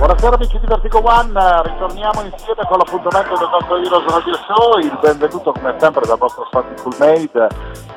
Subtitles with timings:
[0.00, 4.98] Buonasera amici di Vertigo One, ritorniamo insieme con l'appuntamento del nostro Heroes Radio Show, il
[4.98, 7.48] benvenuto come sempre dal nostro Full Made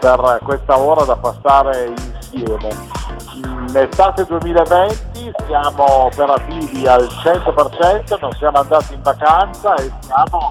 [0.02, 2.68] per questa ora da passare insieme.
[3.36, 10.50] In estate 2020 siamo operativi al 100%, non siamo andati in vacanza e siamo,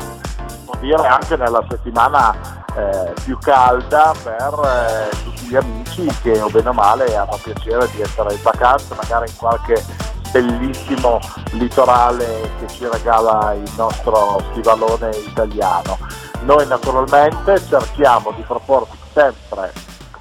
[0.65, 2.34] può dire, anche nella settimana
[2.74, 7.91] eh, più calda per eh, tutti gli amici che o bene o male hanno piacere
[7.91, 11.21] di essere in vacanza, magari in qualche bellissimo
[11.53, 15.99] litorale che ci regala il nostro stivalone italiano.
[16.45, 19.73] Noi naturalmente cerchiamo di proporvi sempre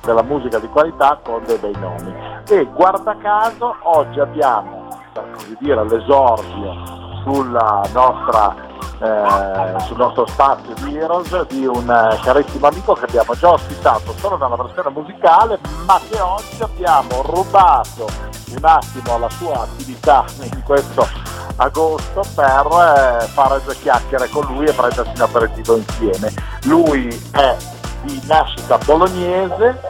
[0.04, 2.14] della musica di qualità con dei bei nomi
[2.48, 8.70] e guarda caso oggi abbiamo per così dire l'esordio nostra
[9.02, 14.14] eh, sul nostro spazio di Heroes di un eh, carissimo amico che abbiamo già ospitato
[14.18, 18.08] solo nella versione musicale ma che oggi abbiamo rubato
[18.56, 21.08] un attimo alla sua attività in questo
[21.56, 26.32] agosto per eh, fare due chiacchiere con lui e prendersi un aperitivo insieme.
[26.64, 27.56] Lui è
[28.04, 29.82] di nascita bolognese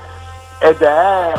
[0.60, 1.34] ed è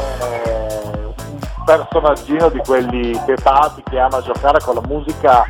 [1.05, 5.47] un personaggino di quelli pepati che ama giocare con la musica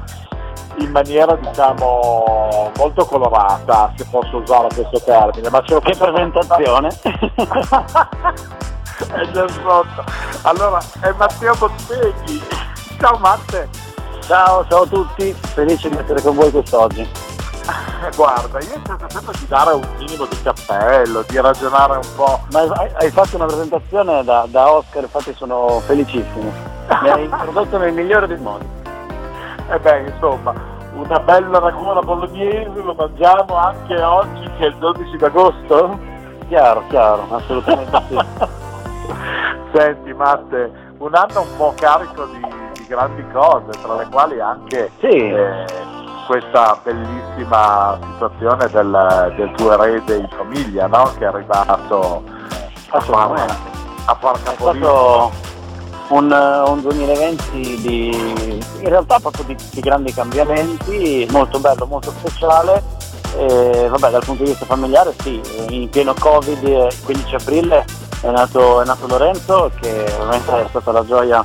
[0.79, 5.51] in maniera diciamo molto colorata, se posso usare questo termine.
[5.51, 6.89] Ma ce che presentazione!
[9.13, 10.05] è già sotto.
[10.43, 12.43] Allora, è Matteo Botteghi.
[12.99, 13.69] Ciao Matte!
[14.27, 17.09] Ciao, ciao a tutti, felice di essere con voi quest'oggi.
[18.15, 22.41] Guarda, io cerco sempre di dare un minimo di cappello, di ragionare un po'.
[22.53, 26.53] Ma hai, hai fatto una presentazione da, da Oscar, infatti sono felicissimo.
[27.03, 28.82] Mi hai introdotto nel migliore dei modi.
[29.69, 30.55] E beh, insomma,
[30.95, 35.99] una bella raguna bolognese lo mangiamo anche oggi che è il 12 d'agosto?
[36.49, 38.19] Chiaro, chiaro, assolutamente sì.
[39.73, 44.91] Senti Matte, un anno un po' carico di, di grandi cose, tra le quali anche
[44.99, 45.09] sì.
[45.09, 45.65] eh,
[46.27, 51.11] questa bellissima situazione del, del, tuo erede in famiglia, no?
[51.17, 52.23] Che è arrivato
[52.91, 53.47] a fare,
[54.05, 55.31] a far capolino
[56.13, 56.31] un,
[56.67, 58.09] un 2020 di,
[58.81, 62.83] in realtà proprio di, di, grandi cambiamenti, molto bello, molto speciale.
[63.37, 65.41] E, vabbè, dal punto di vista familiare sì,
[65.71, 67.85] in pieno Covid, il 15 aprile
[68.21, 71.45] è nato, è nato Lorenzo che ovviamente è stata la gioia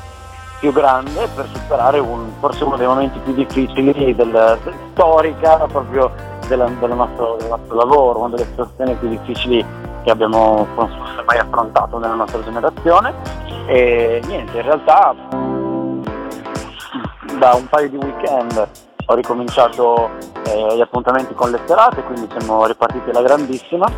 [0.60, 6.12] più grande per superare un, forse uno dei momenti più difficili del, del, storica proprio
[6.48, 9.66] del, del, nostro, del, nostro, lavoro, una delle situazioni più difficili
[10.04, 10.68] che abbiamo
[11.26, 13.14] mai affrontato nella nostra generazione.
[13.68, 15.14] E niente, in realtà
[17.38, 18.68] da un paio di weekend
[19.06, 20.10] ho ricominciato
[20.46, 23.90] eh, gli appuntamenti con le serate, quindi siamo ripartiti alla grandissima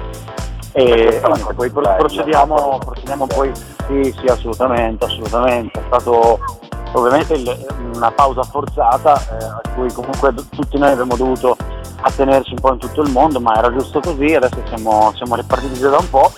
[0.72, 3.52] e niente, poi procediamo, procediamo poi,
[3.88, 6.40] sì sì assolutamente, assolutamente, è stato
[6.94, 7.66] ovviamente il,
[7.96, 11.56] una pausa forzata eh, a cui comunque tutti noi abbiamo dovuto
[12.02, 15.80] attenerci un po' in tutto il mondo, ma era giusto così, adesso siamo, siamo ripartiti
[15.80, 16.32] già da un po'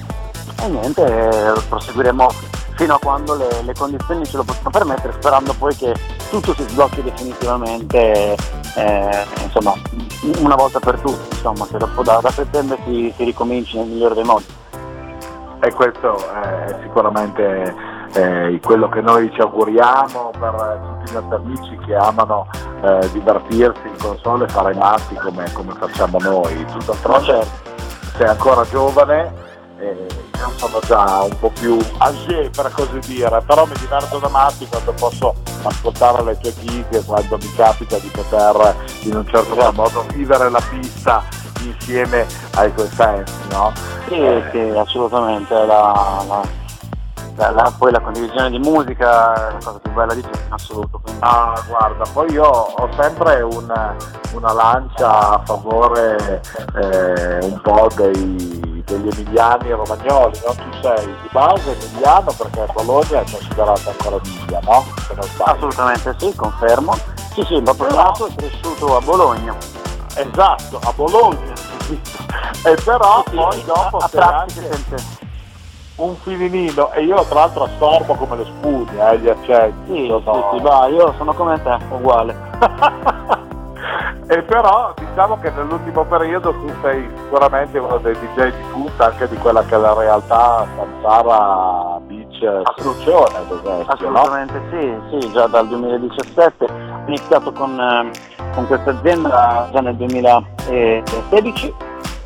[0.63, 2.27] e niente, eh, proseguiremo
[2.75, 5.93] fino a quando le, le, condizioni ce lo possono permettere, sperando poi che
[6.31, 8.35] tutto si sblocchi definitivamente,
[8.77, 9.73] eh, insomma,
[10.39, 14.15] una volta per tutte, insomma, che dopo da, da settembre si, si, ricominci nel migliore
[14.15, 14.45] dei modi.
[15.59, 17.75] E questo è sicuramente
[18.13, 22.47] eh, quello che noi ci auguriamo per tutti i nostri amici che amano
[22.81, 26.65] eh, divertirsi in console e fare i matti come, come facciamo noi.
[26.65, 27.47] Tutto certo.
[28.15, 29.49] sei ancora giovane
[30.41, 34.67] io sono già un po' più âgé per così dire, però mi diverto da matti
[34.67, 35.33] quando posso
[35.69, 39.71] ascoltare le tue gig, quando mi capita di poter in un certo esatto.
[39.73, 41.23] modo vivere la pista
[41.63, 43.71] insieme ai tuoi fans, no?
[44.07, 44.43] Sì, eh.
[44.51, 45.53] sì, assolutamente.
[45.53, 46.43] La,
[47.35, 50.53] la, la, poi la condivisione di musica è la cosa più bella di tutto in
[50.53, 50.99] assoluto.
[50.99, 51.21] Quindi.
[51.23, 53.95] Ah, guarda, poi io ho sempre un,
[54.33, 56.41] una lancia a favore
[56.75, 60.53] eh, un po' dei degli emiliani e romagnoli, no?
[60.53, 64.85] Tu sei di base emiliano perché Bologna è considerata ancora Emilia, no?
[65.43, 66.95] Assolutamente sì, confermo.
[67.33, 69.55] Sì, sì, ma nato e cresciuto a Bologna.
[70.15, 71.53] Esatto, a Bologna.
[72.65, 75.19] e però sì, poi dopo a, a anche
[75.95, 79.93] un filinino e io tra l'altro assorbo come le spugne, eh, gli accenti.
[79.93, 83.39] Sì, sì, sì, va, io sono come te, uguale.
[84.31, 89.27] e però diciamo che nell'ultimo periodo tu sei sicuramente uno dei DJ di punta anche
[89.27, 94.69] di quella che è la realtà Samsara Beach Soluzione, ad esempio, Assolutamente no?
[94.71, 96.63] sì, sì, già dal 2017.
[96.63, 98.09] Ho iniziato con, eh,
[98.53, 101.73] con questa azienda già nel 2016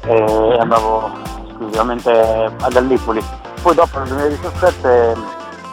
[0.06, 1.10] e andavo
[1.48, 3.24] esclusivamente a Gallipoli.
[3.64, 5.16] Poi dopo nel 2017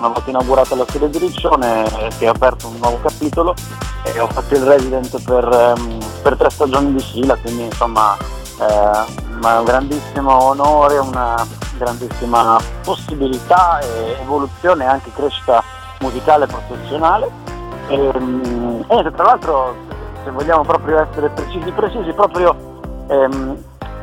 [0.03, 3.55] una volta inaugurata la sede di Riccione si è aperto un nuovo capitolo
[4.03, 9.05] e ho fatto il resident per, ehm, per tre stagioni di fila, quindi insomma eh,
[9.31, 11.47] un grandissimo onore, una
[11.79, 15.63] grandissima possibilità e evoluzione e anche crescita
[16.01, 17.31] musicale e professionale.
[17.87, 19.77] E, ehm, e, tra l'altro,
[20.25, 22.57] se vogliamo proprio essere precisi, precisi, proprio
[23.07, 23.57] ehm,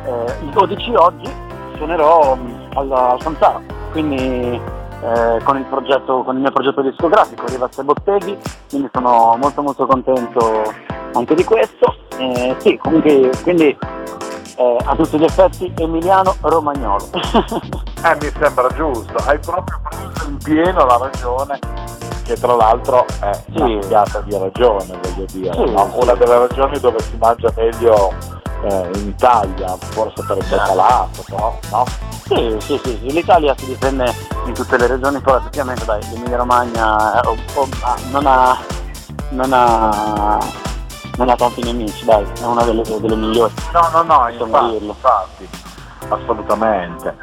[0.06, 1.30] eh, il 12 oggi
[1.76, 2.38] suonerò
[2.72, 3.62] alla, al
[3.92, 8.36] quindi eh, con, il progetto, con il mio progetto discografico Rivasse Botteghi,
[8.68, 10.62] quindi sono molto molto contento
[11.12, 11.96] anche di questo.
[12.18, 13.76] Eh, sì, comunque, quindi
[14.56, 17.08] eh, a tutti gli effetti Emiliano Romagnolo.
[17.12, 21.58] eh, mi sembra giusto, hai proprio preso in pieno la ragione
[22.24, 23.60] che tra l'altro è sì.
[23.60, 25.90] una di ragione, voglio dire, sì, no?
[25.94, 28.12] una delle ragioni dove si mangia meglio
[28.62, 31.58] eh, in Italia, forse per il becalato, no?
[31.70, 31.84] no?
[32.24, 34.14] Sì, sì, sì, sì, l'Italia si difende
[34.46, 38.58] in tutte le regioni, però effettivamente dai, l'Emilia Romagna oh, oh, ah, non ha,
[39.30, 40.38] non ha
[41.16, 43.52] non ha tanti nemici, dai, è una delle, delle migliori.
[43.72, 45.48] No, no, no, infatti, infatti,
[46.08, 47.14] assolutamente.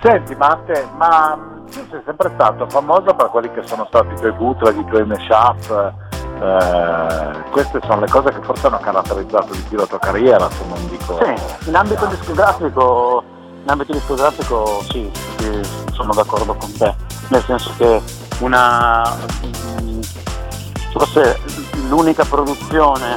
[0.00, 1.36] Senti Matte, ma
[1.70, 5.04] tu sei sempre stato famoso per quelli che sono stati i tuoi bootleg, i tuoi
[5.04, 5.92] mashup,
[6.40, 10.64] eh, queste sono le cose che forse hanno caratterizzato di più la tua carriera, se
[10.66, 11.18] non dico...
[11.22, 13.22] Sì, in ambito discografico,
[13.62, 15.60] in ambito discografico sì, sì,
[15.92, 16.94] sono d'accordo con te,
[17.28, 18.00] nel senso che
[18.38, 19.02] una...
[20.92, 21.38] forse
[21.88, 23.16] l'unica produzione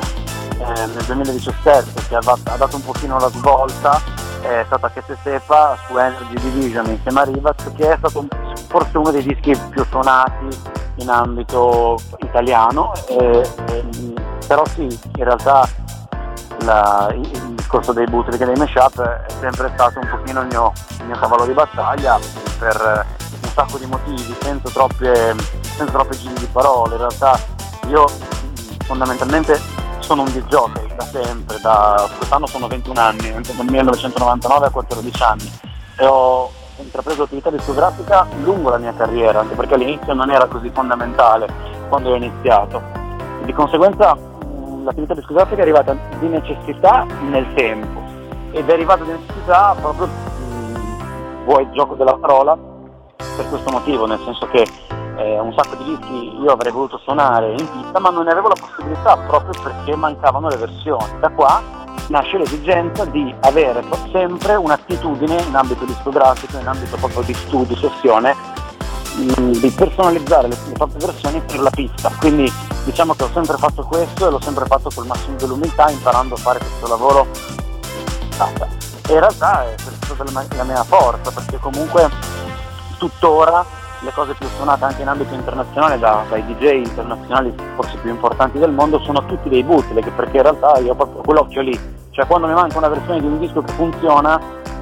[0.57, 4.01] eh, nel 2017 che ha, dato un pochino la svolta
[4.43, 8.27] è stata Che se sepa su Energy Division insieme a Rivaz che è stato
[8.67, 10.47] forse uno dei dischi più suonati
[10.95, 14.13] in ambito italiano eh, eh,
[14.47, 15.67] però sì in realtà
[16.59, 20.47] la, il, il, discorso dei bootleg e dei mashup è sempre stato un pochino il
[20.47, 22.19] mio, il mio cavallo di battaglia
[22.59, 23.05] per
[23.41, 26.93] un sacco di motivi senza troppe, senza troppe giri di parole.
[26.93, 27.39] In realtà
[27.87, 28.05] io
[28.85, 29.59] fondamentalmente
[30.03, 35.51] sono un disc da sempre, da quest'anno sono 21 anni, dal 1999 a 14 anni
[35.97, 40.69] e ho intrapreso attività discografica lungo la mia carriera, anche perché all'inizio non era così
[40.71, 41.47] fondamentale
[41.87, 42.81] quando ho iniziato.
[43.45, 44.17] Di conseguenza
[44.83, 48.01] l'attività discografica è arrivata di necessità nel tempo
[48.51, 52.57] ed è arrivata di necessità proprio, mh, vuoi il gioco della parola,
[53.15, 54.67] per questo motivo, nel senso che
[55.17, 58.47] eh, un sacco di dischi io avrei voluto suonare in pista ma non ne avevo
[58.47, 61.19] la possibilità proprio perché mancavano le versioni.
[61.19, 61.61] Da qua
[62.07, 68.35] nasce l'esigenza di avere sempre un'attitudine in ambito discografico, in ambito proprio di studio, sessione,
[69.17, 72.11] mm, di personalizzare le, le proprie versioni per la pista.
[72.19, 72.51] Quindi
[72.83, 76.37] diciamo che ho sempre fatto questo e l'ho sempre fatto col massimo dell'umiltà imparando a
[76.37, 77.27] fare questo lavoro.
[79.05, 82.09] E in realtà è stata la mia forza perché comunque
[82.97, 83.65] tuttora
[84.03, 88.59] le cose più suonate anche in ambito internazionale da, dai DJ internazionali forse più importanti
[88.59, 91.79] del mondo sono tutti dei bootleg perché in realtà io ho proprio quell'occhio lì,
[92.11, 94.39] cioè quando mi manca una versione di un disco che funziona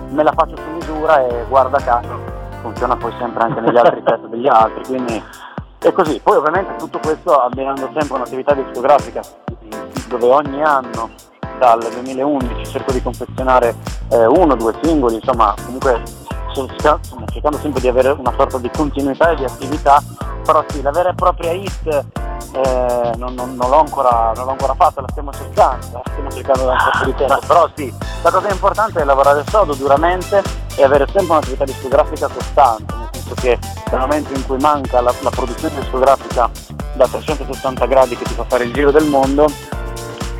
[0.09, 4.29] me la faccio su misura e guarda caso funziona poi sempre anche negli altri pezzi
[4.29, 5.23] degli altri, quindi
[5.79, 6.19] è così.
[6.23, 9.21] Poi ovviamente tutto questo abbinando sempre un'attività discografica
[10.07, 11.09] dove ogni anno
[11.57, 13.75] dal 2011 cerco di confezionare
[14.09, 16.01] eh, uno o due singoli, insomma comunque
[16.53, 20.01] cercando sempre di avere una sorta di continuità e di attività,
[20.43, 22.05] però sì, la vera e propria hit
[22.53, 26.31] eh, non, non, non, l'ho ancora, non, l'ho ancora, fatta, la stiamo cercando, la stiamo
[26.31, 30.41] cercando da un po' di tempo, però sì, la cosa importante è lavorare sodo, duramente
[30.75, 33.59] e avere sempre un'attività discografica costante, nel senso che
[33.91, 36.49] nel momento in cui manca la, la produzione discografica
[36.93, 39.45] da 360 gradi che ti fa fare il giro del mondo,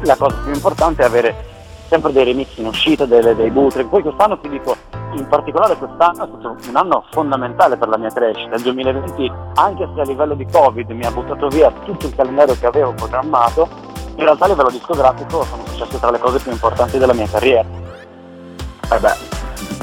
[0.04, 1.50] la cosa più importante è avere
[1.88, 4.76] sempre dei remix in uscita, delle, dei bootleg, poi quest'anno ti dico
[5.14, 8.56] in particolare quest'anno è stato un anno fondamentale per la mia crescita.
[8.56, 12.56] Il 2020, anche se a livello di Covid mi ha buttato via tutto il calendario
[12.58, 13.68] che avevo programmato,
[14.16, 17.68] in realtà a livello discografico sono successe tra le cose più importanti della mia carriera.
[18.92, 19.16] Eh beh,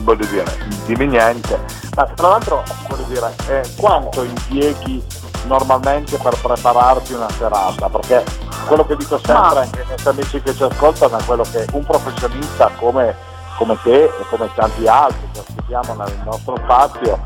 [0.03, 0.45] voglio dire,
[0.87, 1.59] dimmi niente.
[1.97, 5.03] Ma tra l'altro, voglio dire, eh, quanto impieghi
[5.47, 7.89] normalmente per prepararti una serata?
[7.89, 8.25] Perché
[8.67, 11.85] quello che dico sempre anche ai miei amici che ci ascoltano è quello che un
[11.85, 13.17] professionista come
[13.59, 17.19] come te e come tanti altri che ospitiamo nel nostro spazio,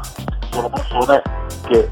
[0.51, 1.23] sono persone
[1.67, 1.91] che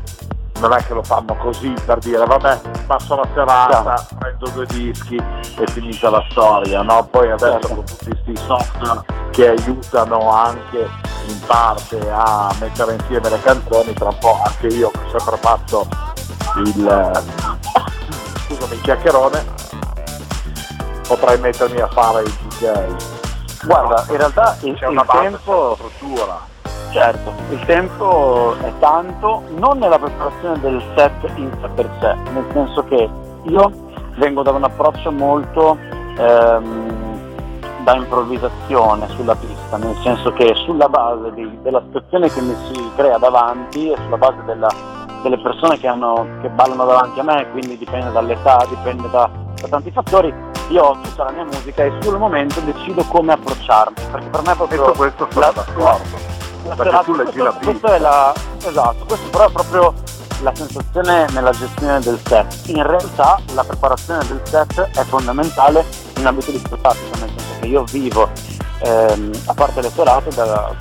[0.61, 4.15] non è che lo fanno così per dire vabbè passo la serata, certo.
[4.19, 7.07] prendo due dischi e finita la storia, no?
[7.11, 7.69] Poi adesso certo.
[7.69, 10.89] con tutti questi software che aiutano anche
[11.27, 15.37] in parte a mettere insieme le canzoni, tra un po' anche io che ho sempre
[15.37, 15.87] fatto
[16.57, 17.23] il,
[18.47, 19.45] scusami, il chiacchierone,
[21.07, 23.20] potrei mettermi a fare il DJ.
[23.65, 25.75] Guarda, in realtà il, c'è una il tempo...
[25.75, 26.49] struttura.
[26.93, 32.45] Certo, il tempo è tanto, non nella preparazione del set in sé per sé, nel
[32.53, 33.09] senso che
[33.45, 33.73] io
[34.17, 35.79] vengo da un approccio molto
[36.17, 37.11] ehm,
[37.85, 42.91] da improvvisazione sulla pista, nel senso che sulla base di, della situazione che mi si
[42.97, 44.69] crea davanti e sulla base della,
[45.23, 49.69] delle persone che, hanno, che, ballano davanti a me, quindi dipende dall'età, dipende da, da
[49.69, 50.35] tanti fattori,
[50.71, 54.53] io ho tutta la mia musica e sul momento decido come approcciarmi, perché per me
[54.53, 54.93] è proprio...
[54.93, 58.35] Questo, questo sono la, d'accordo la serata, tu leggi questo, questo è la,
[58.65, 59.95] esatto, questo però è proprio
[60.43, 62.69] la sensazione nella gestione del set.
[62.69, 65.85] In realtà la preparazione del set è fondamentale
[66.17, 68.29] in ambito di spettacolo, nel senso che io vivo
[68.79, 70.73] ehm, a parte le serate, da,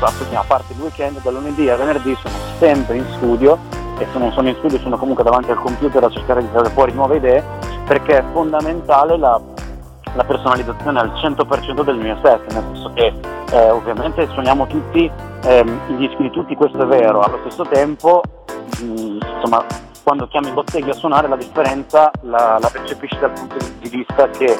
[0.00, 3.58] a parte il weekend, da lunedì a venerdì sono sempre in studio
[3.98, 6.70] e se non sono in studio sono comunque davanti al computer a cercare di tirare
[6.70, 7.42] fuori nuove idee
[7.86, 9.40] perché è fondamentale la,
[10.14, 13.12] la personalizzazione al 100% del mio set, nel senso che
[13.50, 15.10] eh, ovviamente suoniamo tutti
[15.42, 18.22] ehm, i dischi di tutti, questo è vero, allo stesso tempo
[18.82, 19.64] mh, insomma,
[20.02, 24.56] quando chiami Botteghi a suonare la differenza la, la percepisci dal punto di vista che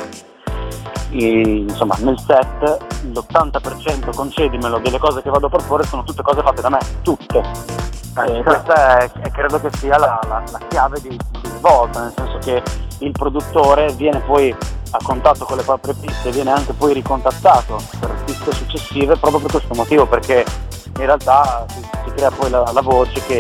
[1.11, 6.43] i, insomma, nel set l'80% concedimelo delle cose che vado a proporre sono tutte cose
[6.43, 7.43] fatte da me, tutte.
[8.43, 12.63] Questa è, credo che sia la, la- la chiave di, di svolta, nel senso che
[13.01, 14.55] il produttore viene poi
[14.91, 19.51] a contatto con le proprie piste, viene anche poi ricontattato per piste successive proprio per
[19.51, 20.45] questo motivo, perché
[20.99, 23.39] in realtà si, si crea poi la, la voce che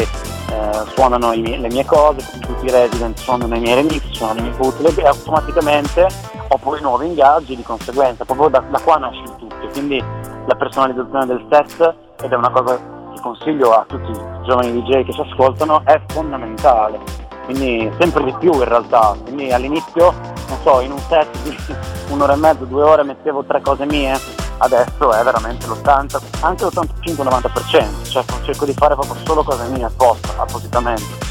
[0.51, 4.43] eh, suonano i le mie cose, tutti i resident suonano i miei remix, suonano i
[4.43, 6.07] miei bootleg e automaticamente
[6.49, 10.03] ho poi nuovi ingaggi di conseguenza, proprio da, da qua nasce il tutto, quindi
[10.47, 15.13] la personalizzazione del set ed è una cosa consiglio a tutti i giovani DJ che
[15.13, 16.99] ci ascoltano, è fondamentale,
[17.45, 20.13] quindi sempre di più in realtà, quindi all'inizio,
[20.49, 21.57] non so, in un set di
[22.13, 24.19] un'ora e mezza, due ore mettevo tre cose mie,
[24.59, 30.35] adesso è veramente l'80, anche l'85-90%, cioè cerco di fare proprio solo cose mie apposta,
[30.37, 31.27] appositamente.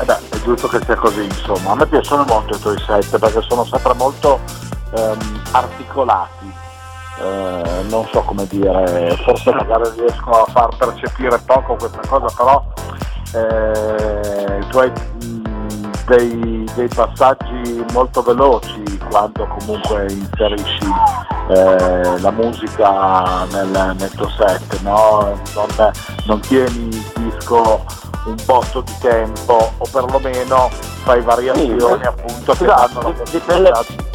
[0.00, 1.72] Eh beh, è giusto che sia così, insomma.
[1.72, 4.40] A me piacciono molto i tuoi set perché sono sempre molto
[4.96, 6.41] ehm, articolati.
[7.18, 12.64] Eh, non so come dire, forse magari riesco a far percepire poco questa cosa, però
[13.34, 20.86] eh, tu hai mh, dei, dei passaggi molto veloci quando comunque inserisci
[21.50, 25.38] eh, la musica nel, nel tuo set, no?
[25.54, 25.92] non,
[26.26, 27.84] non tieni il disco
[28.24, 30.68] un botto di tempo o perlomeno
[31.02, 34.10] fai variazioni Sì, appunto che esatto, danno la dip- dipende- possibilità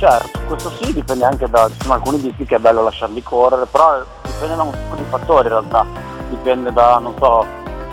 [0.00, 3.66] Certo, questo sì dipende anche da, ci sono alcuni dischi che è bello lasciarli correre,
[3.66, 5.86] però dipende da un sacco di fattori in realtà,
[6.30, 7.44] dipende da, non so,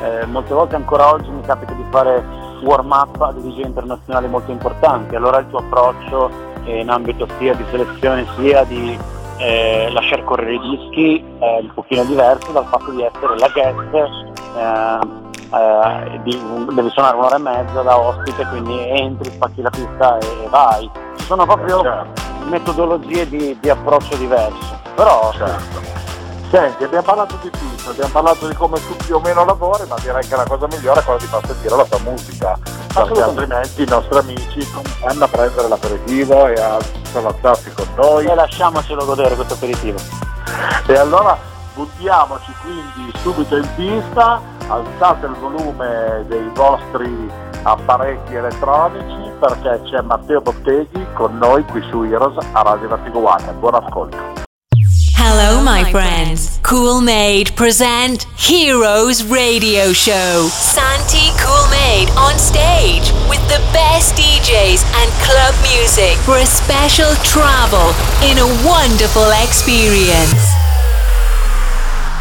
[0.01, 2.23] eh, molte volte ancora oggi mi capita di fare
[2.61, 6.31] warm up a DJ internazionali molto importanti, allora il tuo approccio
[6.63, 8.97] eh, in ambito sia di selezione sia di
[9.39, 13.93] eh, lasciare correre i dischi è un pochino diverso dal fatto di essere la guest,
[14.55, 14.99] eh,
[15.57, 21.05] eh, devi suonare un'ora e mezza da ospite, quindi entri, spacchi la pista e vai.
[21.25, 22.45] Sono proprio Certo.
[22.45, 25.85] metodologie di, di approccio diverso, però Certo.
[26.49, 29.95] Senti, abbiamo parlato di pista, abbiamo parlato di come tu più o meno lavori, ma
[30.01, 32.57] direi che la cosa migliore è quella di far sentire la tua musica,
[32.93, 34.65] perché altrimenti i nostri amici
[35.01, 36.77] vanno a prendere l'aperitivo e a
[37.11, 38.25] salazzarsi con noi.
[38.27, 39.99] e lasciamocelo godere questo aperitivo.
[40.87, 41.37] E allora
[41.73, 47.29] buttiamoci quindi subito in pista, alzate il volume dei vostri
[47.63, 53.53] apparecchi elettronici perché c'è Matteo Botteghi con noi qui su Heroes a Radio Vertigo One.
[53.59, 54.45] Buon ascolto.
[55.19, 56.59] Hello, my friends.
[56.61, 60.47] Cool Made present Heroes Radio Show.
[60.47, 67.13] Santi Cool Made on stage with the best DJs and club music for a special
[67.23, 70.55] travel in a wonderful experience.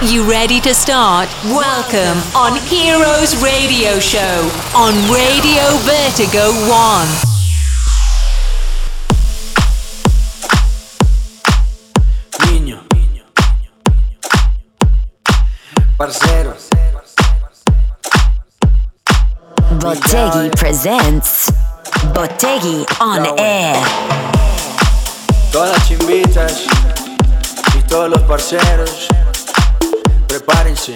[0.03, 1.29] You ready to start?
[1.45, 7.07] Welcome on Heroes Radio Show on Radio Vertigo 1.
[12.47, 12.83] Niño,
[15.97, 16.55] parcero,
[19.81, 21.51] Botteghi presents
[22.13, 23.77] Botteghi on air.
[25.53, 26.63] todas las chimbitas
[27.79, 29.09] y todos los parceros,
[30.39, 30.95] prepárense,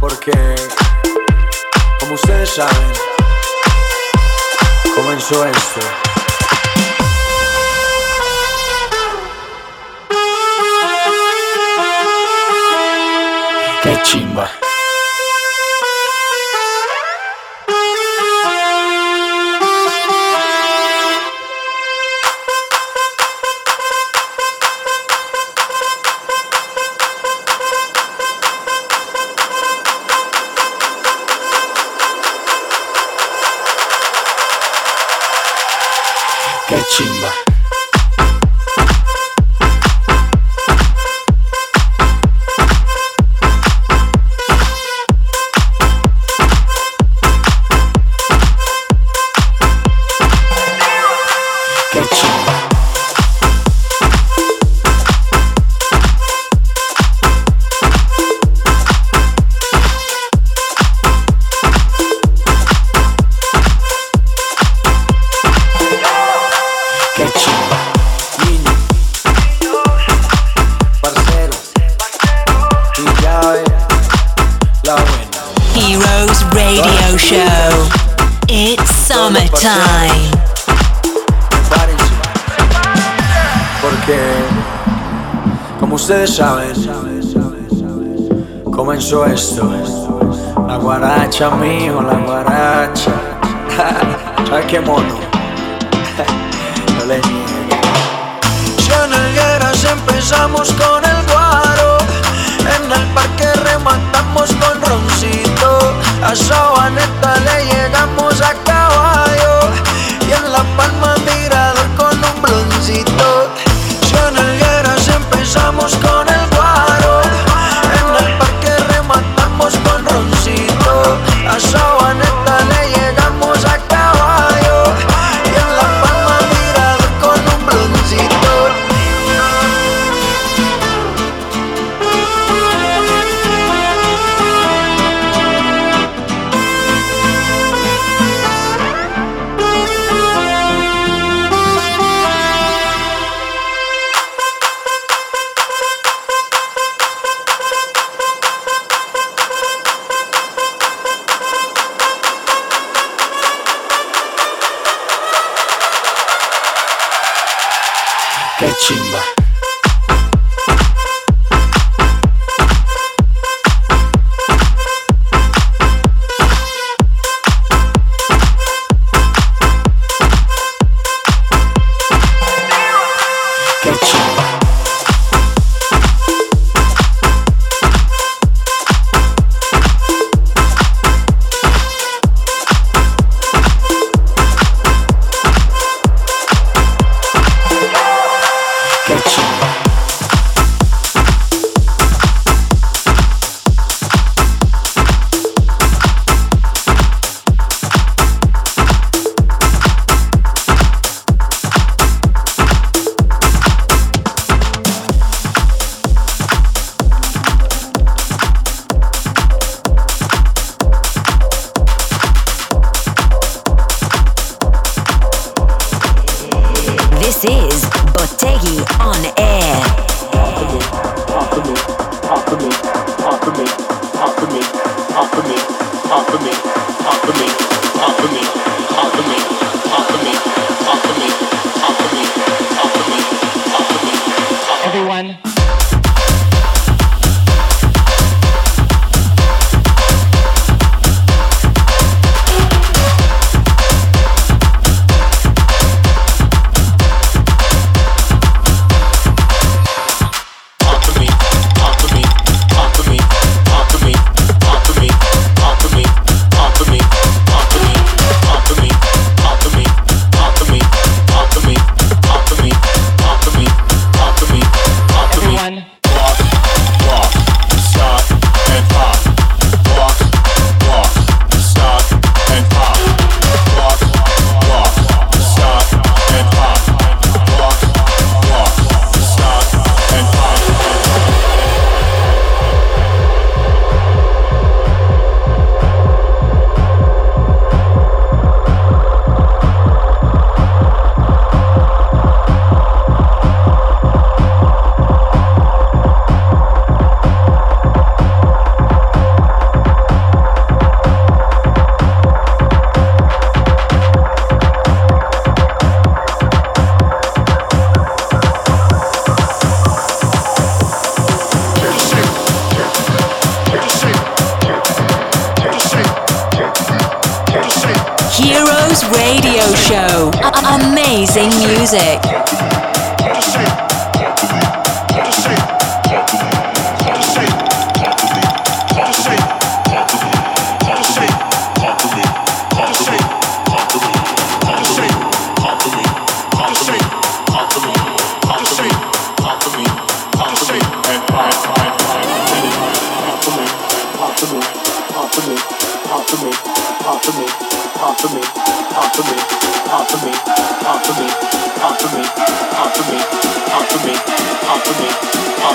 [0.00, 0.32] porque
[2.00, 2.92] como ustedes saben,
[4.96, 5.80] comenzó esto.
[13.82, 14.67] Che cimba.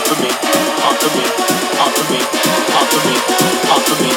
[0.03, 1.23] off me, off me,
[1.79, 2.19] off me,
[2.75, 3.15] off me,
[3.71, 4.12] off me.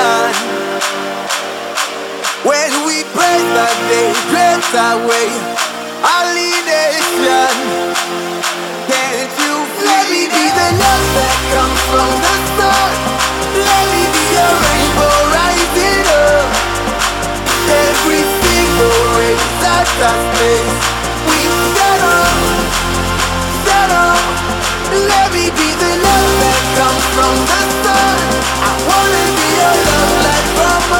[0.00, 0.32] on.
[2.48, 5.50] When we pray, that they drift away, way,
[6.64, 7.52] nation.
[8.88, 13.00] Can't you let me be the love that comes from the stars?
[13.60, 16.48] Let me be a rainbow rising up.
[17.68, 20.70] Every single ray that has made,
[21.28, 21.38] we
[21.76, 22.36] set up,
[23.68, 24.22] set up.
[25.12, 28.32] Let me be the love that comes from the stars.
[28.64, 29.29] I wanna.
[30.56, 30.99] Bye-bye.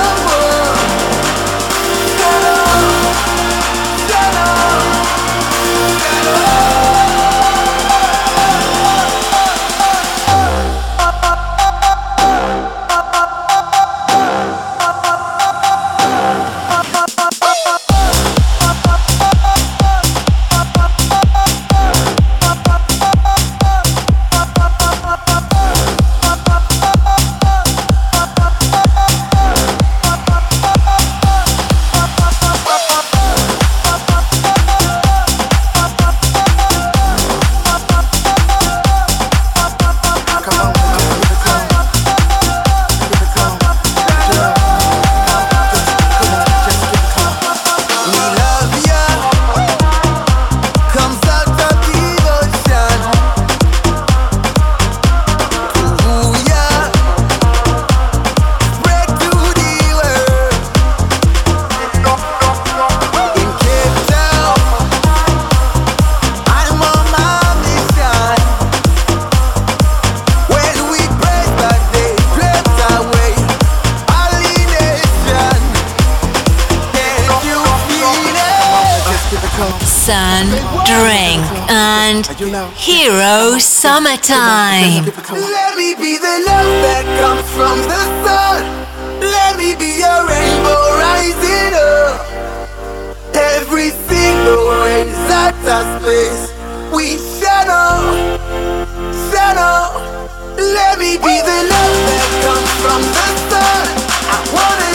[81.71, 82.27] and
[82.75, 85.05] Hero Summertime.
[85.07, 88.67] Let me be the love that comes from the sun.
[89.23, 92.27] Let me be a rainbow rising up.
[93.37, 96.51] Every single rain is at our space.
[96.91, 98.03] We shadow,
[99.31, 99.95] shadow.
[100.59, 103.87] Let me be the love that comes from the sun.
[104.27, 104.90] I wanna.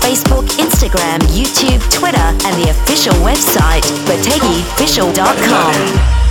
[0.00, 6.21] Facebook, Instagram, YouTube, Twitter, and the official website, bategifficial.com.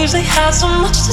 [0.00, 1.11] usually have so much to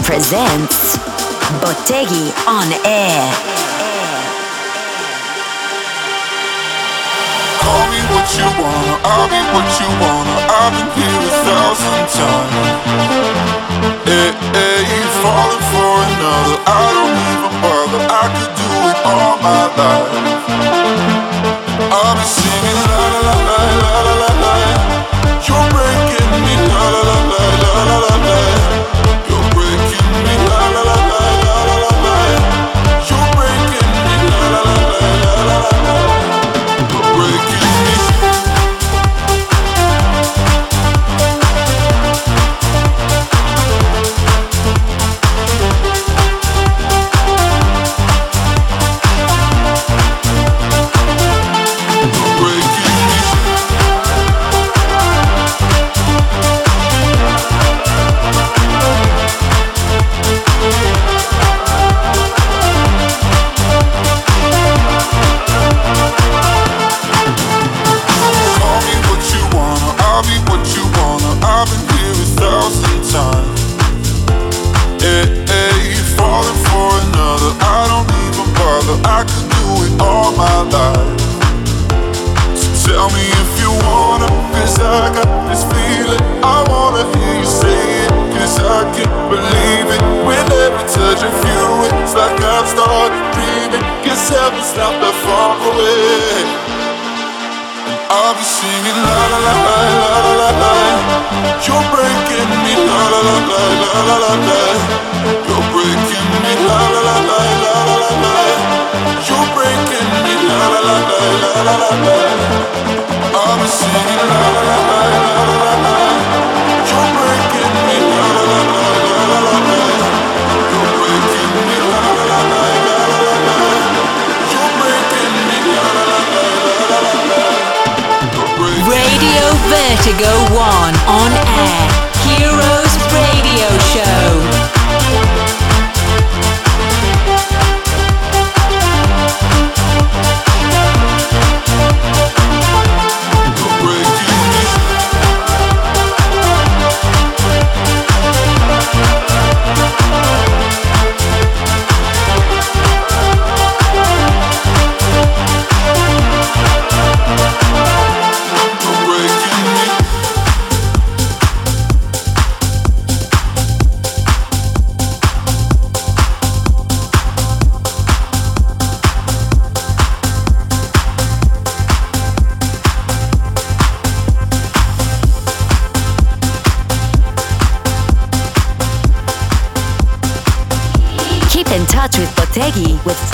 [0.08, 0.96] Presents
[1.60, 3.47] Bottegi on Air.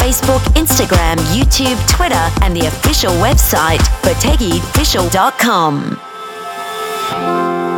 [0.03, 5.97] Facebook, Instagram, YouTube, Twitter, and the official website, BottegiOfficial.com.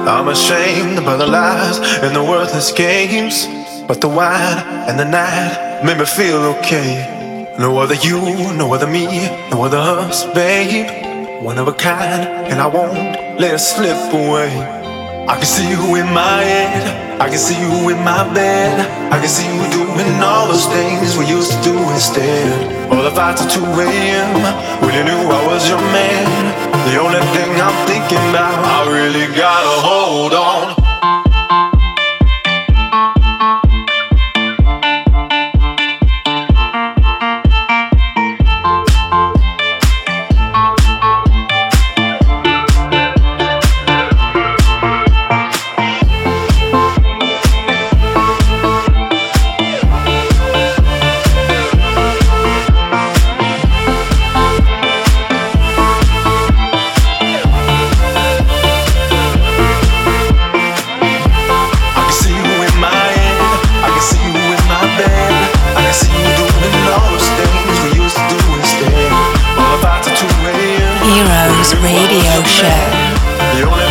[0.08, 3.46] I'm ashamed by the lies and the worthless games.
[3.88, 4.58] But the wine
[4.90, 7.54] and the night made me feel okay.
[7.60, 8.20] No other you,
[8.58, 9.06] no other me,
[9.52, 11.44] no other us, babe.
[11.44, 14.50] One of a kind, and I won't let it slip away.
[15.30, 19.14] I can see you in my head, I can see you in my bed.
[19.14, 19.85] I can see you doing
[20.46, 22.92] all those things we used to do instead.
[22.92, 24.34] All the fights at 2 a.m.
[24.82, 26.28] when you knew I was your man.
[26.90, 30.85] The only thing I'm thinking about, I really gotta hold on.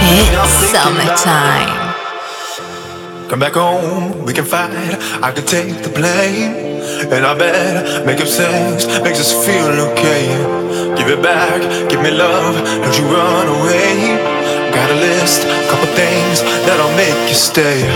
[0.06, 1.94] It's summertime.
[3.30, 4.70] Come back home, we can fight.
[5.22, 6.74] I can take the blame.
[7.10, 10.26] And I bet make up sex makes us feel okay.
[10.96, 14.33] Give it back, give me love, don't you run away.
[14.74, 17.86] Got a list, a couple things that'll make you stay.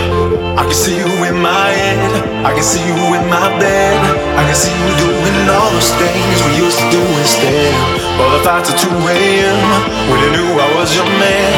[0.55, 1.99] I can see you in my head,
[2.45, 3.99] I can see you in my bed.
[4.39, 7.75] I can see you doing all those things we used to do instead.
[8.19, 9.59] All the fights at 2 a.m.
[10.07, 11.51] when you knew I was your man.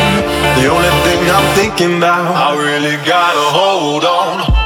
[0.57, 4.60] The only thing I'm thinking about, I really gotta hold on.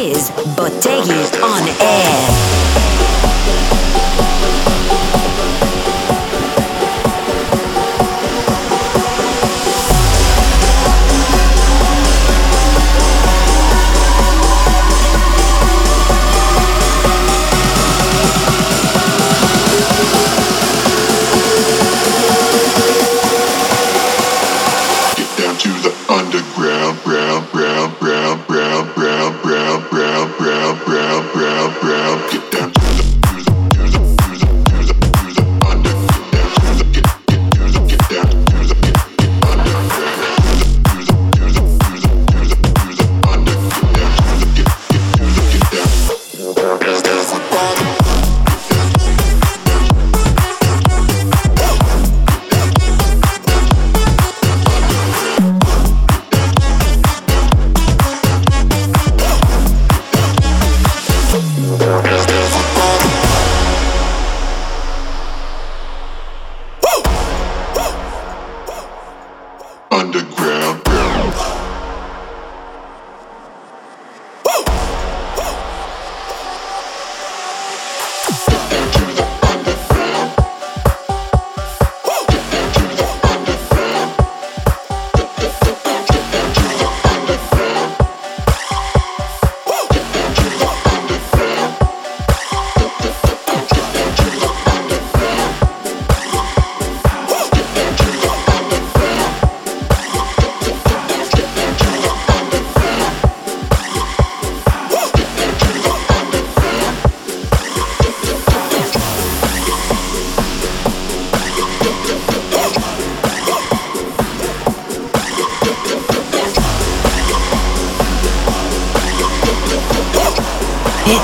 [0.00, 2.67] is Bottega on Air.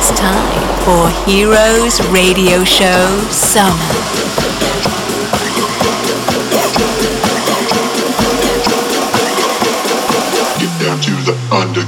[0.06, 3.72] It's time for Heroes Radio Show Summer.
[10.60, 11.83] Get down to the under.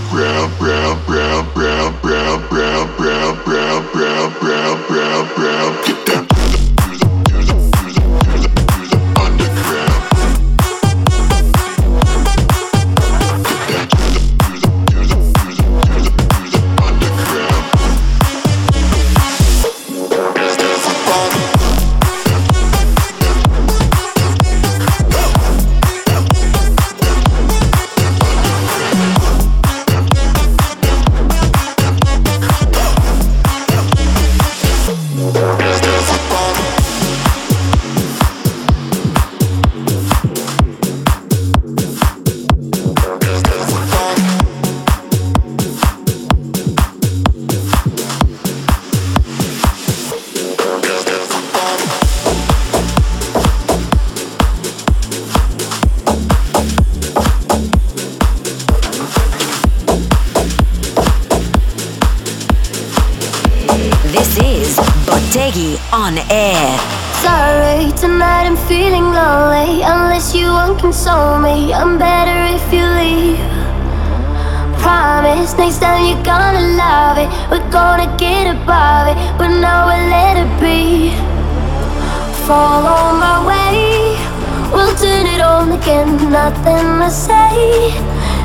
[87.06, 87.94] I say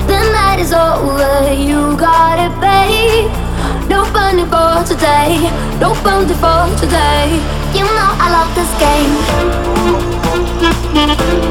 [0.06, 3.32] the night is over, you got it, babe.
[3.90, 5.50] No funny for today,
[5.80, 7.42] no funny for today.
[7.74, 8.70] You know I love this
[11.42, 11.51] game.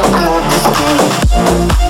[0.00, 1.87] I love this game.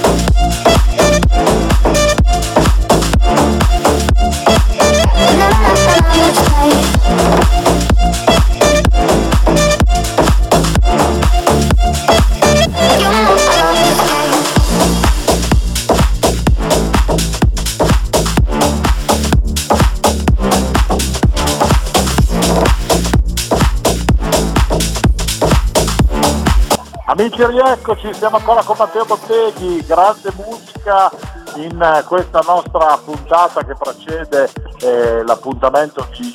[27.31, 31.11] Amici rieccoci, siamo ancora con Matteo Botteghi, grande musica
[31.57, 34.51] in eh, questa nostra puntata che precede
[34.81, 36.35] eh, l'appuntamento di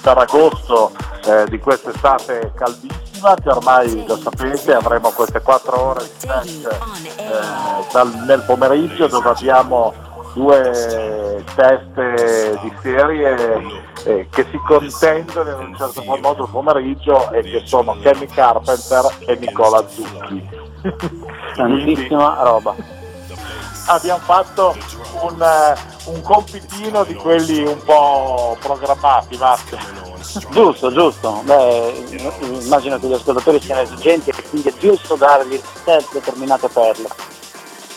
[0.00, 0.92] Ferragosto
[1.24, 6.68] eh, di quest'estate caldissima che ormai lo sapete avremo queste quattro ore di set
[7.16, 9.92] eh, nel pomeriggio dove abbiamo
[10.38, 13.34] due teste di serie
[14.04, 18.26] eh, che si contendono in un certo qual modo il pomeriggio e che sono Kenny
[18.26, 20.48] Carpenter e Nicola Zucchi.
[21.56, 22.74] Tantissima roba.
[23.88, 24.76] Abbiamo fatto
[25.22, 30.06] un, eh, un compitino di quelli un po' programmati, Matteo.
[30.50, 31.40] Giusto, giusto.
[31.44, 32.06] Beh,
[32.62, 35.60] immagino che gli ascoltatori siano esigenti e quindi è giusto dargli
[36.12, 37.08] determinate perle.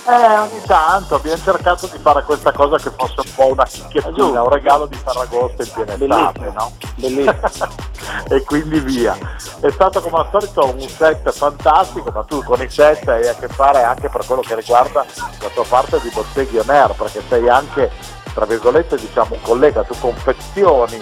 [0.03, 4.41] Eh, ogni tanto abbiamo cercato di fare questa cosa che fosse un po' una chicchiettina,
[4.41, 6.71] un regalo di Ferragosto in piena estate, no?
[6.95, 7.89] Bellissimo.
[8.27, 9.15] e quindi via.
[9.59, 13.35] È stato come al solito un set fantastico, ma tu con i set hai a
[13.35, 15.05] che fare anche per quello che riguarda
[15.39, 17.91] la tua parte di Botteghi On Air, perché sei anche,
[18.33, 20.99] tra virgolette, diciamo un collega, tu confezioni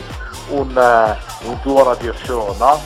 [0.50, 2.78] un, eh, un tuo radio show, no?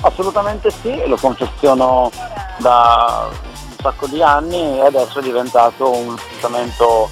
[0.00, 2.10] Assolutamente sì, lo confeziono
[2.58, 3.52] da
[3.84, 7.10] sacco di anni e adesso è diventato un appuntamento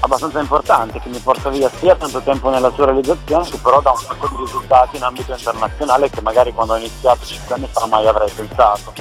[0.00, 3.92] abbastanza importante che mi porta via sia tanto tempo nella sua realizzazione che però da
[3.92, 7.86] un sacco di risultati in ambito internazionale che magari quando ho iniziato 5 anni fa
[7.86, 8.92] mai avrei pensato.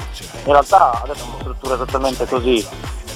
[0.46, 2.68] In realtà adesso è una struttura esattamente così,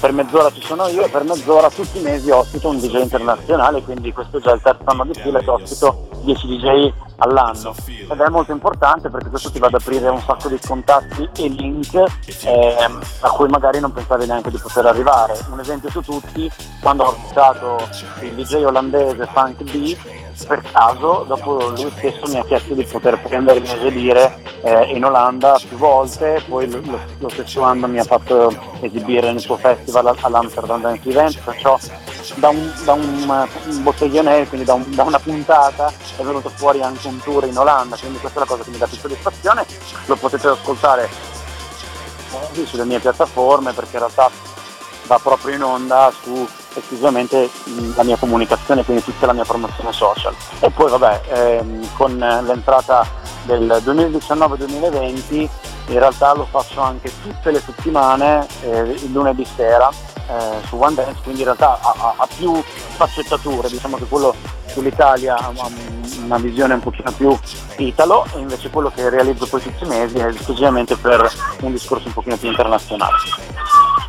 [0.02, 3.82] per mezz'ora ci sono io e per mezz'ora tutti i mesi ospito un DJ internazionale,
[3.82, 8.20] quindi questo è già il terzo anno di fila che ospito 10 DJ all'anno ed
[8.20, 11.94] è molto importante perché questo ti va ad aprire un sacco di contatti e link
[11.94, 15.38] ehm, a cui magari non pensavi neanche di poter arrivare.
[15.52, 16.50] Un esempio su tutti,
[16.80, 17.78] quando ho iniziato
[18.22, 19.96] il DJ olandese Funk B,
[20.46, 25.04] per caso, dopo lui stesso mi ha chiesto di poter prendermi a esibire eh, in
[25.04, 26.80] Olanda più volte, poi lo,
[27.18, 31.78] lo- stesso anno mi ha fatto esibire nel suo festival all'Amsterdam Dance Event, perciò
[32.36, 36.82] da un, da un, un botteglione, quindi da, un- da una puntata è venuto fuori
[36.82, 39.66] anche un tour in Olanda, quindi questa è la cosa che mi dà più soddisfazione,
[40.06, 41.08] lo potete ascoltare
[42.64, 44.30] sulle mie piattaforme perché in realtà
[45.06, 49.92] va proprio in onda su esclusivamente mh, la mia comunicazione, quindi tutta la mia promozione
[49.92, 50.34] social.
[50.60, 53.06] E poi vabbè, ehm, con l'entrata
[53.44, 55.48] del 2019-2020
[55.88, 60.94] in realtà lo faccio anche tutte le settimane, eh, il lunedì sera eh, su One
[60.94, 62.62] Dance, quindi in realtà ha, ha- più
[62.94, 64.34] sfaccettature, diciamo che quello
[64.66, 65.52] sull'Italia ha
[66.24, 67.36] una visione un pochino più
[67.76, 72.06] italo e invece quello che realizzo poi tutti i mesi è esclusivamente per un discorso
[72.06, 73.16] un pochino più internazionale.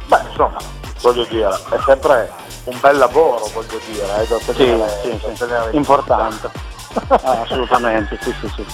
[0.07, 0.57] Beh, insomma,
[1.01, 2.31] voglio dire, è sempre
[2.65, 5.43] un bel lavoro, voglio dire, eh, da Sì, tenere, sì, sì.
[5.43, 6.49] in importante.
[7.09, 8.65] Ah, assolutamente, sì, sì, sì.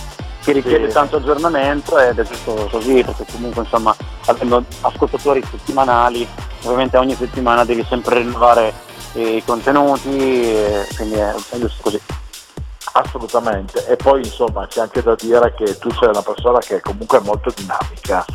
[0.44, 0.94] Che richiede Sì.
[0.94, 6.28] tanto aggiornamento ed è giusto così, perché comunque insomma avendo ascoltatori settimanali,
[6.64, 8.74] ovviamente ogni settimana devi sempre rinnovare
[9.14, 10.10] i contenuti,
[10.96, 12.02] quindi è, è giusto così.
[12.94, 17.20] Assolutamente, e poi insomma c'è anche da dire che tu sei una persona che comunque
[17.20, 18.26] è molto dinamica,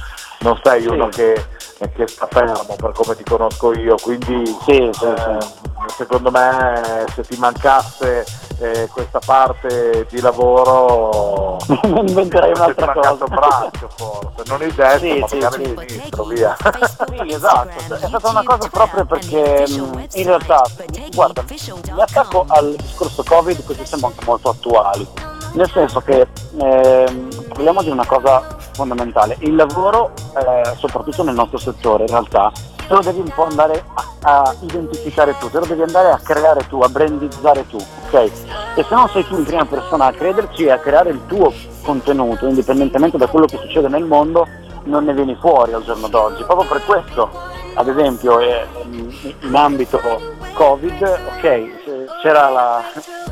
[0.40, 1.46] non sei uno che,
[1.94, 5.38] che sta fermo per come ti conosco io, quindi Sì, sì, eh,
[5.96, 8.24] secondo me se ti mancasse
[8.60, 13.24] eh, questa parte di lavoro Mi inventerei un'altra mancato cosa.
[13.24, 15.70] un braccio forse, non il destro Sì, ma sì, magari sì.
[15.70, 16.56] il sinistro, via.
[17.14, 20.62] Sì, esatto, è stata una cosa proprio perché mh, in realtà,
[21.12, 25.06] guarda, mi attacco al discorso Covid così siamo anche molto attuali.
[25.54, 26.26] Nel senso che
[26.58, 32.52] eh, parliamo di una cosa fondamentale, il lavoro, eh, soprattutto nel nostro settore in realtà,
[32.86, 36.18] te lo devi un po' andare a, a, identificare tu, te lo devi andare a
[36.18, 38.30] creare tu, a brandizzare tu, ok?
[38.76, 41.52] E se non sei tu in prima persona a crederci e a creare il tuo
[41.82, 44.46] contenuto, indipendentemente da quello che succede nel mondo,
[44.84, 46.42] non ne vieni fuori al giorno d'oggi.
[46.42, 47.30] Proprio per questo,
[47.74, 48.66] ad esempio, eh,
[49.40, 50.00] in ambito
[50.54, 51.02] Covid,
[51.36, 51.84] ok,
[52.24, 52.82] c'era la,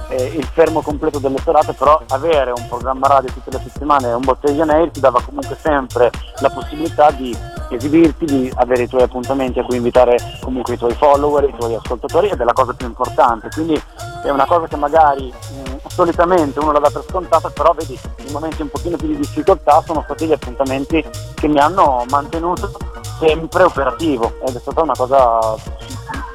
[0.09, 4.13] eh, il fermo completo delle serate, però avere un programma radio tutte le settimane e
[4.13, 7.35] un botteglia nail ti dava comunque sempre la possibilità di
[7.71, 11.75] esibirti, di avere i tuoi appuntamenti a cui invitare comunque i tuoi follower, i tuoi
[11.75, 13.49] ascoltatori ed è la cosa più importante.
[13.49, 13.83] Quindi
[14.25, 18.33] è una cosa che magari mh, solitamente uno la dà per scontata, però vedi, in
[18.33, 21.03] momenti un pochino più di difficoltà sono stati gli appuntamenti
[21.35, 22.92] che mi hanno mantenuto
[23.27, 25.55] sempre operativo ed è stata una cosa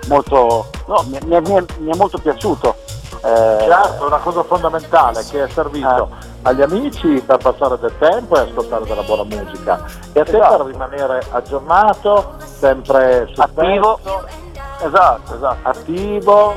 [0.08, 2.76] molto, no, mi, mi, mi, mi è molto piaciuto
[3.24, 6.26] eh, certo, una cosa fondamentale che è servito eh.
[6.44, 9.84] agli amici per passare del tempo e ascoltare della buona musica
[10.14, 10.64] e a te esatto.
[10.64, 14.00] per rimanere aggiornato, sempre sul attivo.
[14.80, 15.70] Esatto, esatto.
[15.70, 16.54] Attivo.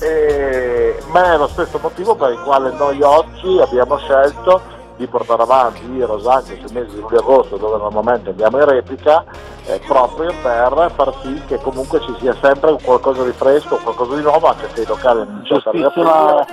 [0.00, 4.62] E, ma è lo stesso motivo per il quale noi oggi abbiamo scelto
[4.98, 9.24] di portare avanti i Rosagni sui mesi di luglio agosto dove normalmente andiamo in replica
[9.66, 14.22] eh, proprio per far sì che comunque ci sia sempre qualcosa di fresco, qualcosa di
[14.22, 16.44] nuovo anche se i locali non ci giustissima,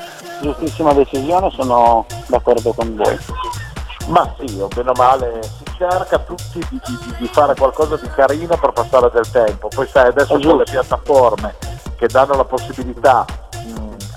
[0.41, 3.17] giustissima decisione, sono d'accordo con voi.
[4.07, 8.07] Ma sì, o bene o male si cerca tutti di, di, di, fare qualcosa di
[8.09, 9.67] carino per passare del tempo.
[9.73, 11.55] Poi sai, adesso con le piattaforme
[11.95, 13.25] che danno la possibilità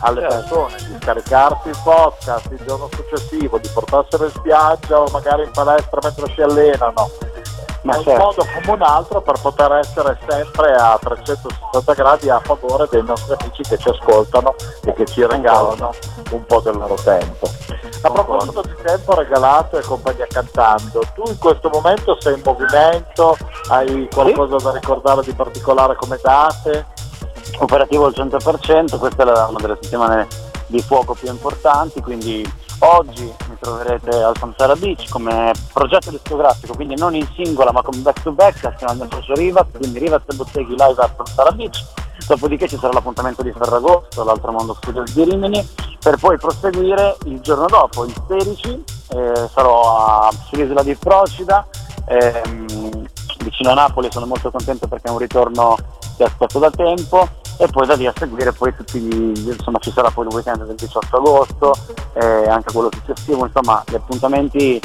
[0.00, 0.36] alle certo.
[0.36, 5.50] persone di scaricarsi il podcast il giorno successivo, di portarselo in spiaggia o magari in
[5.50, 7.10] palestra mentre si allenano.
[7.82, 8.10] Ma è certo.
[8.10, 13.02] un modo come un altro per poter essere sempre a 360 gradi a favore dei
[13.02, 15.92] nostri amici che ci ascoltano e che ci regalano
[16.32, 17.48] un po' del loro tempo.
[18.02, 23.36] A proposito di tempo regalato e compagnia cantando, tu in questo momento sei in movimento,
[23.70, 26.86] hai qualcosa da ricordare di particolare come date?
[27.58, 30.26] Operativo al 100%, questa è una delle settimane
[30.66, 32.46] di fuoco più importanti, quindi
[32.80, 37.98] oggi mi troverete al Samsara Beach come progetto discografico, quindi non in singola ma come
[37.98, 41.84] back to back assieme al mio Rivas, quindi Rivas e Botteghi live a Samsara Beach,
[42.26, 45.66] dopodiché ci sarà l'appuntamento di Ferragosto, l'altro mondo studios di Rimini,
[45.98, 51.66] per poi proseguire il giorno dopo, il 16, eh, sarò sull'isola di Procida,
[52.06, 53.06] ehm,
[53.42, 55.76] vicino a Napoli, sono molto contento perché è un ritorno
[56.18, 59.90] che aspetto da tempo e poi da lì a seguire poi tutti gli, insomma ci
[59.90, 61.74] sarà poi il weekend del 18 agosto
[62.12, 64.80] e anche quello successivo, insomma gli appuntamenti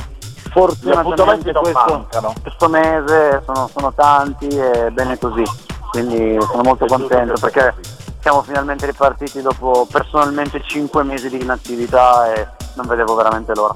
[0.52, 2.08] fortunatamente questo,
[2.42, 5.44] questo, mese sono, sono, tanti e bene così,
[5.92, 7.74] quindi sono molto contento perché
[8.22, 13.76] siamo finalmente ripartiti dopo personalmente 5 mesi di inattività e non vedevo veramente l'ora.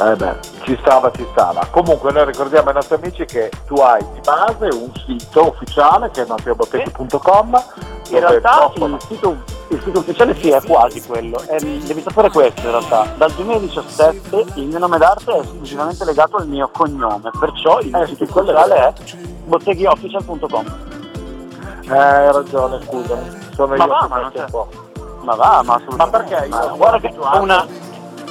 [0.00, 1.66] Eh beh, ci stava, ci stava.
[1.70, 6.22] Comunque noi ricordiamo ai nostri amici che tu hai di base un sito ufficiale che
[6.22, 7.62] è mafiabottechi.com
[8.10, 9.36] in realtà il sito,
[9.68, 14.44] il sito, ufficiale sì è quasi quello, e devi sapere questo in realtà, dal 2017
[14.54, 18.74] il mio nome d'arte è esclusivamente legato al mio cognome, perciò il eh, sito ufficiale
[18.76, 18.92] è
[19.44, 20.64] botteghiofficial.com.
[21.82, 24.44] Eh, hai ragione, scusami, sono ma io va, ma, non c'è.
[25.22, 25.96] ma va, ma assolutamente.
[25.96, 26.48] Ma perché?
[26.48, 27.66] Ma guarda che è una,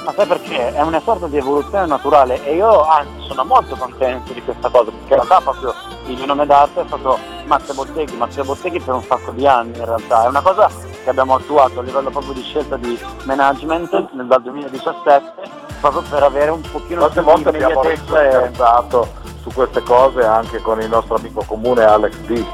[0.07, 0.73] ma sai perché?
[0.73, 4.89] È una sorta di evoluzione naturale e io anzi sono molto contento di questa cosa,
[4.89, 5.73] perché in realtà proprio
[6.05, 9.77] il mio nome d'arte è stato Matteo Botteghi, Matteo Botteghi per un sacco di anni
[9.77, 10.69] in realtà, è una cosa
[11.03, 15.33] che abbiamo attuato a livello proprio di scelta di management nel, dal 2017
[15.81, 19.07] proprio per avere un pochino Quante più volte di abbiamo immediatezza e...
[19.41, 22.45] su queste cose anche con il nostro amico comune Alex D.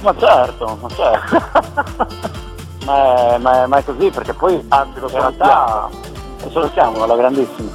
[0.00, 1.42] Ma certo, ma certo.
[2.86, 6.11] ma, è, ma, è, ma, è, così perché poi anzi lo lo
[6.50, 7.70] salutiamo alla grandissima.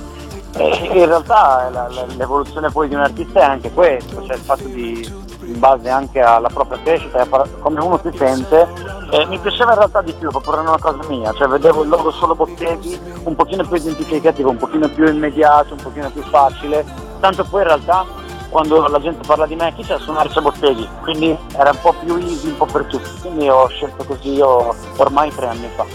[0.57, 4.63] E in realtà la, l'evoluzione poi di un artista è anche questo, cioè il fatto
[4.63, 7.27] di, in base anche alla propria crescita,
[7.59, 8.67] come uno si sente,
[9.11, 12.11] eh, mi piaceva in realtà di più proporre una cosa mia, cioè vedevo il logo
[12.11, 16.83] solo Botteghi un pochino più identificativo, un pochino più immediato, un pochino più facile,
[17.19, 18.05] tanto poi in realtà
[18.49, 21.93] quando la gente parla di me chi c'è suonarci a Botteghi, quindi era un po'
[21.93, 25.85] più easy, un po' per tutti, quindi ho scelto così io ormai tre anni fa.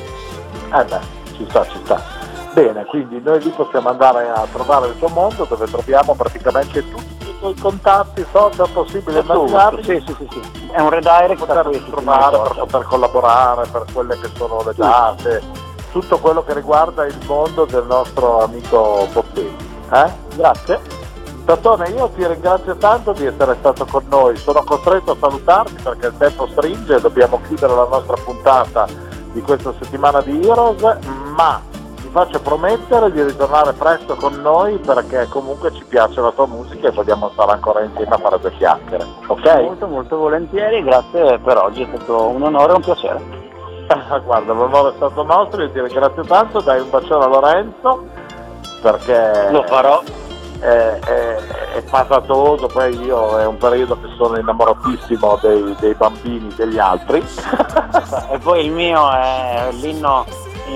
[0.78, 1.00] Eh beh,
[1.36, 2.21] ci sta, ci sta.
[2.53, 7.30] Bene, quindi noi lì possiamo andare a trovare il tuo mondo dove troviamo praticamente tutti
[7.30, 9.82] i tuoi contatti social possibili e immaginabili.
[9.82, 10.70] Sì, sì, sì, sì.
[10.70, 15.42] È un redirect per poter trovare, per poter collaborare, per quelle che sono le date,
[15.92, 19.57] tutto quello che riguarda il mondo del nostro amico Botteghi.
[19.90, 20.11] Eh?
[20.36, 20.80] Grazie.
[21.46, 26.07] Tattone, io ti ringrazio tanto di essere stato con noi, sono costretto a salutarti perché
[26.07, 28.86] il tempo stringe e dobbiamo chiudere la nostra puntata
[29.32, 30.98] di questa settimana di Heroes,
[31.34, 31.61] ma
[32.12, 36.90] faccio promettere di ritornare presto con noi perché comunque ci piace la tua musica e
[36.90, 39.04] vogliamo stare ancora insieme a fare due chiacchiere.
[39.26, 39.60] Ok?
[39.62, 43.20] Molto molto volentieri, grazie per oggi, è stato un onore e un piacere.
[44.24, 48.04] Guarda, l'onore è stato nostro, io ti ringrazio tanto, dai un bacione a Lorenzo
[48.82, 50.02] perché Lo farò.
[50.58, 51.36] È, è,
[51.74, 57.18] è patatoso, poi io è un periodo che sono innamoratissimo dei, dei bambini degli altri.
[58.30, 60.24] e poi il mio è l'inno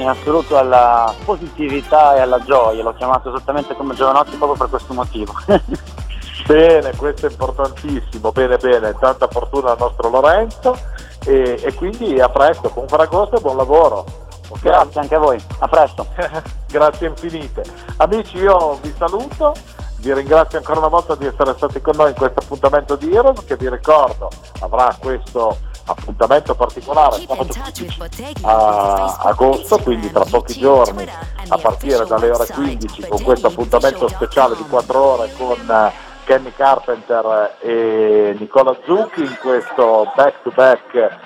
[0.01, 4.93] in assoluto alla positività e alla gioia, l'ho chiamato esattamente come Giovanotti proprio per questo
[4.95, 5.33] motivo.
[6.47, 10.79] Bene, questo è importantissimo, bene bene, tanta fortuna al nostro Lorenzo
[11.25, 14.05] e, e quindi a presto, buon Ferragosto e buon lavoro.
[14.51, 14.61] ok?
[14.61, 16.07] Grazie anche a voi, a presto.
[16.71, 17.65] Grazie infinite.
[17.97, 19.55] Amici io vi saluto,
[19.97, 23.45] vi ringrazio ancora una volta di essere stati con noi in questo appuntamento di Heroes
[23.45, 24.31] che vi ricordo
[24.61, 25.57] avrà questo
[25.87, 27.97] appuntamento particolare sabato 15
[28.43, 31.07] a agosto, quindi tra pochi giorni
[31.49, 35.93] a partire dalle ore 15 con questo appuntamento speciale di 4 ore con eh,
[36.25, 41.19] Kenny Carpenter e Nicola Zucchi in questo back to back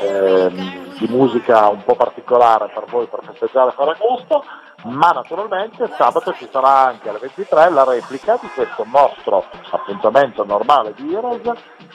[0.00, 4.44] ehm, di musica un po' particolare per voi per festeggiare Ferragosto,
[4.84, 10.94] ma naturalmente sabato ci sarà anche alle 23 la replica di questo nostro appuntamento normale
[10.94, 11.50] di Heroes,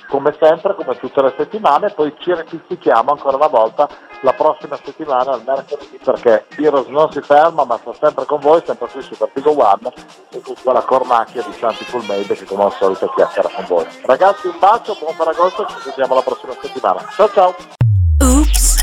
[0.07, 3.89] come sempre, come tutte le settimane, poi ci ripizzichiamo ancora una volta
[4.21, 8.61] la prossima settimana, al mercoledì, perché Heroes non si ferma, ma sta sempre con voi,
[8.65, 9.91] sempre qui su Vertigo One
[10.29, 13.85] e con quella cornacchia di Santi Fullmade che come al solito chiacchiera con voi.
[14.03, 17.05] Ragazzi un bacio, buon Ferragosto, ci vediamo la prossima settimana.
[17.15, 17.76] Ciao ciao!